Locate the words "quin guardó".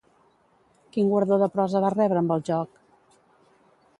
0.95-1.37